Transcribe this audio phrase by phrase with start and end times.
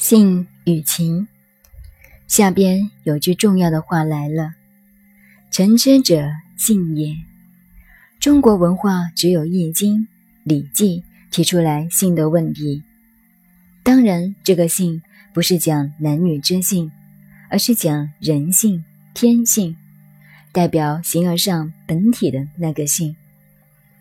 [0.00, 1.28] 性与情，
[2.26, 4.54] 下边有句重要的话来了
[5.52, 6.26] ：“诚之者，
[6.56, 7.14] 性也。”
[8.18, 9.98] 中国文化只有《易经》
[10.42, 11.00] 《礼记》
[11.30, 12.82] 提出来性的问题。
[13.82, 15.02] 当然，这个性
[15.34, 16.90] 不是讲男女之性，
[17.50, 19.76] 而是讲人性、天性，
[20.50, 23.14] 代表形而上本体的那个性。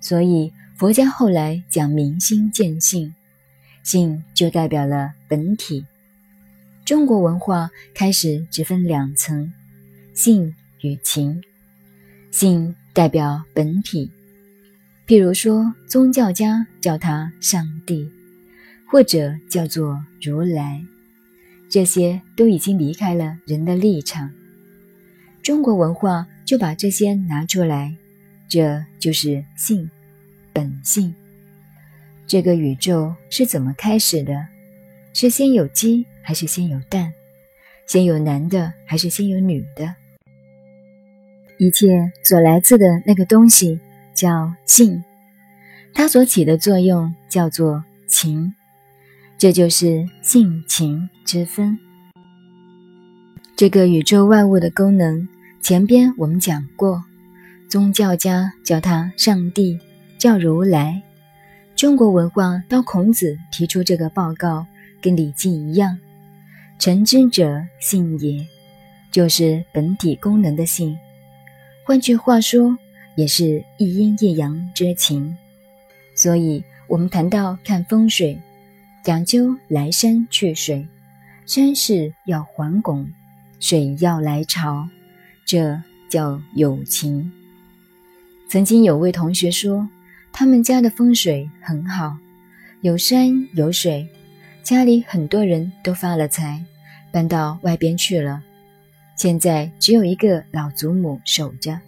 [0.00, 3.12] 所以，佛家后来讲明心见性。
[3.82, 5.84] 性就代表了本体。
[6.84, 9.52] 中国文化开始只分两层：
[10.14, 11.42] 性与情。
[12.30, 14.10] 性代表本体，
[15.06, 18.08] 譬如说宗教家叫他上帝，
[18.88, 20.80] 或者叫做如来，
[21.68, 24.30] 这些都已经离开了人的立场。
[25.42, 27.96] 中国文化就把这些拿出来，
[28.48, 29.90] 这就是性，
[30.52, 31.12] 本性。
[32.30, 34.32] 这个宇宙是怎么开始的？
[35.12, 37.12] 是先有鸡还是先有蛋？
[37.88, 39.96] 先有男的还是先有女的？
[41.58, 41.88] 一切
[42.22, 43.80] 所来自的那个东西
[44.14, 45.02] 叫性，
[45.92, 48.54] 它所起的作用叫做情，
[49.36, 51.76] 这就是性情之分。
[53.56, 55.26] 这个宇宙万物的功能，
[55.60, 57.02] 前边我们讲过，
[57.68, 59.80] 宗教家叫它上帝，
[60.16, 61.02] 叫如来。
[61.80, 64.66] 中国文化到孔子提出这个报告，
[65.00, 65.98] 跟《礼记》一样
[66.78, 68.46] ，“成之者，性也”，
[69.10, 70.94] 就是本体功能的性。
[71.86, 72.76] 换句话说，
[73.16, 75.34] 也是一阴一阳之情。
[76.14, 78.38] 所以，我们谈到看风水，
[79.02, 80.86] 讲究来山去水，
[81.46, 83.10] 山势要环拱，
[83.58, 84.86] 水要来潮，
[85.46, 87.32] 这叫有情。
[88.50, 89.88] 曾经有位同学说。
[90.32, 92.16] 他们家的风水很好，
[92.80, 94.08] 有山有水，
[94.62, 96.64] 家里很多人都发了财，
[97.12, 98.42] 搬到外边去了。
[99.16, 101.78] 现在只有一个老祖母守着，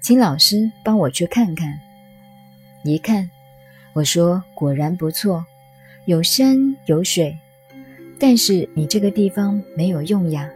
[0.00, 1.78] 请老师帮我去看看。
[2.82, 3.30] 一看，
[3.92, 5.44] 我说果然不错，
[6.06, 7.38] 有山有水，
[8.18, 10.50] 但是你这个地方没有用呀。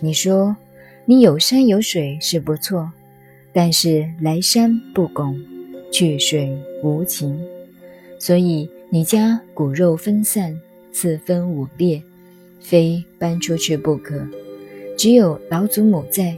[0.00, 0.56] 你说
[1.04, 2.90] 你有山有水是不错，
[3.52, 5.38] 但是来山不拱。
[5.94, 6.50] 去水
[6.82, 7.40] 无情，
[8.18, 10.60] 所以你家骨肉分散，
[10.90, 12.02] 四分五裂，
[12.58, 14.26] 非搬出去不可。
[14.98, 16.36] 只有老祖母在，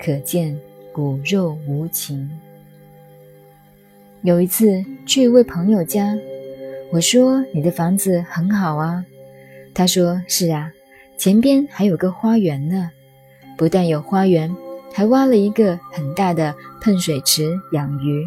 [0.00, 0.56] 可见
[0.92, 2.30] 骨肉无情。
[4.22, 6.16] 有一次去一位朋友家，
[6.92, 9.04] 我说：“你的房子很好啊。”
[9.74, 10.70] 他说：“是啊，
[11.18, 12.92] 前边还有个花园呢，
[13.58, 14.54] 不但有花园，
[14.92, 18.24] 还挖了一个很大的喷水池养鱼。”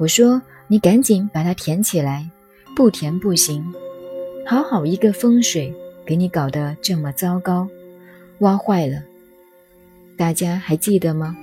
[0.00, 2.26] 我说：“你赶紧把它填起来，
[2.74, 3.62] 不填不行。
[4.46, 5.74] 好好一个风水，
[6.06, 7.68] 给你搞得这么糟糕，
[8.38, 9.02] 挖坏了。
[10.16, 11.36] 大家还记得吗？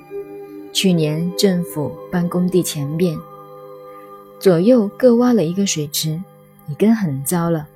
[0.74, 3.16] 去年政府搬工地前面，
[4.40, 6.20] 左右各挖了一个水池，
[6.68, 7.68] 已经很糟了，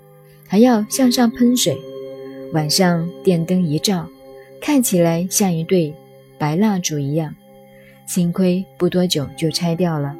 [0.48, 1.80] 还要向上喷水。
[2.54, 4.08] 晚上电灯一照，
[4.60, 5.94] 看起来像一对
[6.40, 7.36] 白蜡烛一样。
[8.08, 10.18] 幸亏不多久就拆掉了。”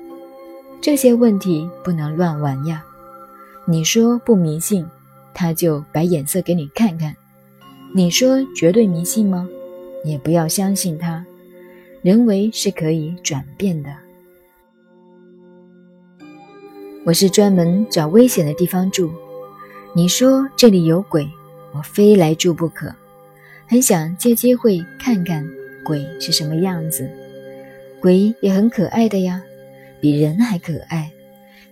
[0.82, 2.84] 这些问题不能乱玩呀！
[3.66, 4.84] 你说不迷信，
[5.32, 7.14] 他就摆眼色给你看看；
[7.94, 9.48] 你说绝对迷信吗？
[10.04, 11.24] 也不要相信他。
[12.02, 13.92] 人为是可以转变的。
[17.06, 19.12] 我是专门找危险的地方住。
[19.94, 21.30] 你说这里有鬼，
[21.76, 22.92] 我非来住不可。
[23.68, 25.48] 很想借机会看看
[25.86, 27.08] 鬼是什么样子。
[28.02, 29.44] 鬼也很可爱的呀。
[30.02, 31.12] 比人还可爱，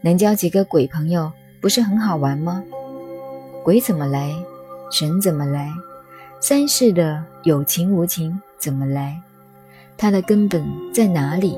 [0.02, 2.64] 能交几个鬼朋友，不是很好玩吗？
[3.64, 4.34] 鬼怎么来，
[4.92, 5.70] 神怎么来，
[6.40, 9.20] 三世的有情无情怎么来？
[9.98, 10.64] 它的根本
[10.94, 11.58] 在哪里？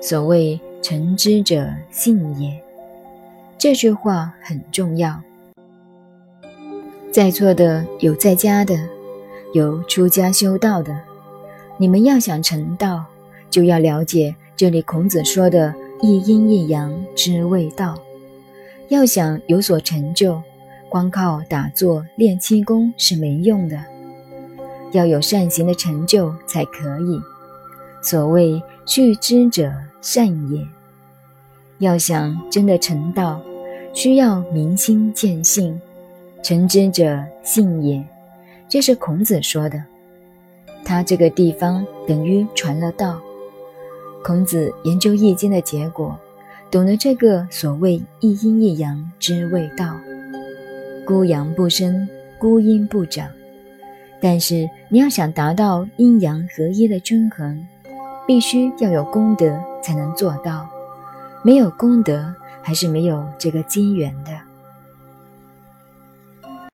[0.00, 2.58] 所谓“诚之者，性也”，
[3.58, 5.20] 这句话很重要。
[7.10, 8.88] 在座的有在家的，
[9.52, 10.98] 有出家修道的，
[11.78, 13.04] 你们要想成道，
[13.50, 14.34] 就要了解。
[14.56, 17.98] 这里孔子说的“一阴一阳之谓道”，
[18.88, 20.40] 要想有所成就，
[20.88, 23.82] 光靠打坐练气功是没用的，
[24.92, 27.20] 要有善行的成就才可以。
[28.00, 30.64] 所谓“去之者善也”，
[31.78, 33.40] 要想真的成道，
[33.92, 35.80] 需要明心见性
[36.44, 38.06] ，“成之者性也”，
[38.68, 39.82] 这是孔子说的。
[40.84, 43.20] 他这个地方等于传了道。
[44.24, 46.18] 孔子研究《易经》的结果，
[46.70, 49.94] 懂得这个所谓“一阴一阳”之谓道。
[51.04, 53.28] 孤阳不生，孤阴不长。
[54.22, 57.66] 但是你要想达到阴阳合一的均衡，
[58.26, 60.66] 必须要有功德才能做到。
[61.42, 64.30] 没有功德，还是没有这个机缘的。